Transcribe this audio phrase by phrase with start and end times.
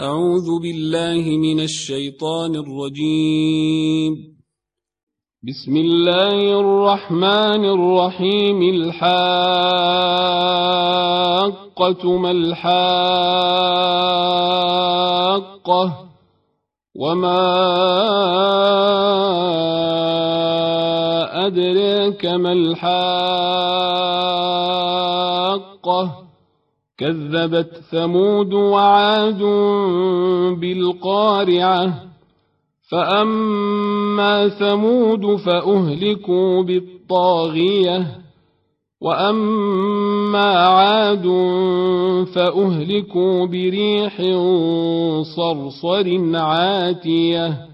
[0.00, 4.34] أعوذ بالله من الشيطان الرجيم.
[5.42, 8.62] بسم الله الرحمن الرحيم.
[8.74, 9.38] الحاقة
[12.18, 12.74] ما الحاقة
[16.94, 17.44] وما
[21.46, 23.04] أدريك ما الحاقة.
[26.98, 29.42] كذبت ثمود وعاد
[30.60, 31.94] بالقارعة
[32.90, 38.06] فأما ثمود فأهلكوا بالطاغية
[39.00, 41.26] وأما عاد
[42.34, 44.22] فأهلكوا بريح
[45.36, 47.73] صرصر عاتية.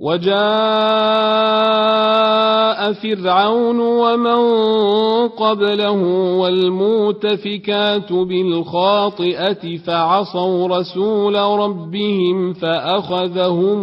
[0.00, 0.36] وجاء
[2.92, 4.38] فرعون ومن
[5.28, 6.02] قبله
[6.38, 13.82] والمؤتفكات بالخاطئة فعصوا رسول ربهم فأخذهم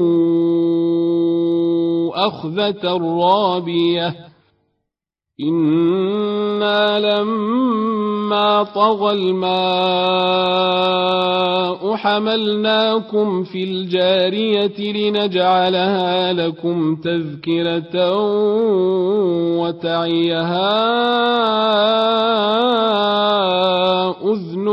[2.14, 4.16] أخذة رابية.
[5.42, 10.53] إنا لما طغى الماء
[11.96, 18.18] حملناكم في الجارية لنجعلها لكم تذكرة
[19.60, 20.74] وتعيها
[24.32, 24.73] أذن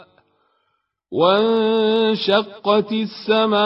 [1.11, 3.61] وانشقت السماء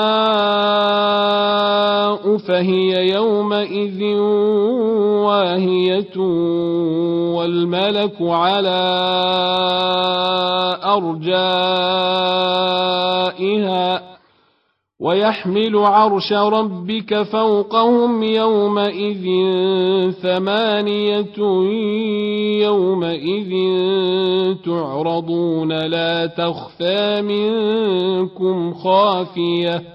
[2.38, 4.04] فهي يومئذ
[5.26, 6.18] واهية
[7.38, 8.82] والملك على
[13.36, 14.15] أرجائها
[15.00, 19.26] ويحمل عرش ربك فوقهم يومئذ
[20.12, 21.38] ثمانية
[22.64, 23.52] يومئذ
[24.66, 29.95] تعرضون لا تخفى منكم خافية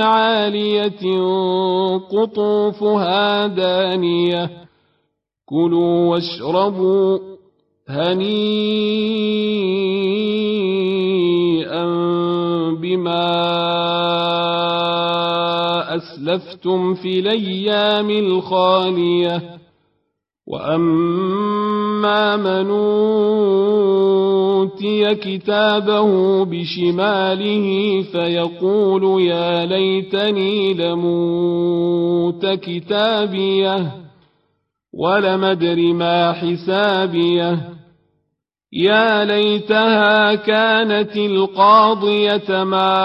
[0.00, 1.02] عالية
[1.98, 4.50] قطوفها دانية.
[5.46, 7.18] كلوا واشربوا
[7.88, 8.20] هنيئا
[12.80, 13.26] بما
[15.96, 19.42] أسلفتم في الأيام الخالية.
[20.46, 21.79] وأما
[22.36, 22.70] من
[24.60, 33.92] أوتي كتابه بشماله فيقول يا ليتني لموت كتابيه
[34.94, 37.58] ولم أدر ما حسابيه
[38.72, 42.96] يا ليتها كانت القاضية ما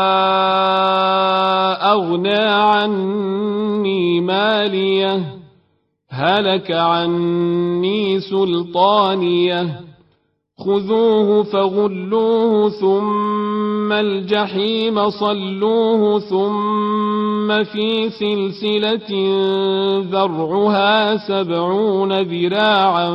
[1.92, 5.36] أغنى عني ماليه
[6.16, 9.80] هلك عني سلطانية.
[10.58, 19.10] خذوه فغلوه ثم الجحيم صلوه ثم في سلسلة
[20.12, 23.12] ذرعها سبعون ذراعا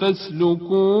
[0.00, 1.00] فاسلكوه.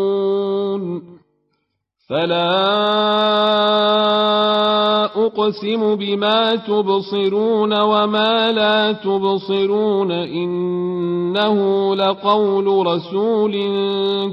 [2.09, 2.51] فلا
[5.25, 11.55] أقسم بما تبصرون وما لا تبصرون إنه
[11.95, 13.53] لقول رسول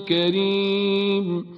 [0.09, 1.58] كريم.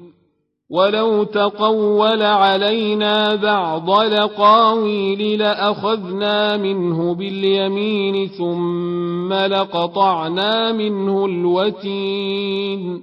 [0.71, 13.01] ولو تقول علينا بعض لقاويل لأخذنا منه باليمين ثم لقطعنا منه الوتين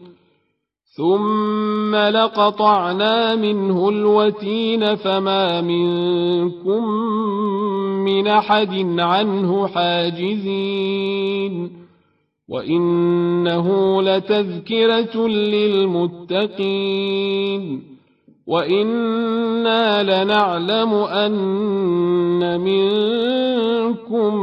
[0.96, 6.84] ثم لقطعنا منه الوتين فما منكم
[8.04, 11.08] من أحد عنه حاجزين
[12.48, 15.28] وإنه لتذكرة
[16.38, 16.78] للمتقين
[18.46, 24.34] وإنا لنعلم أن منكم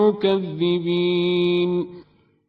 [0.00, 1.86] مكذبين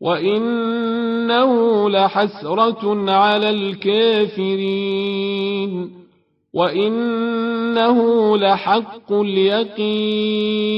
[0.01, 4.88] وإنه لحسرة على الكافرين
[6.54, 10.78] وإنه لحق اليقين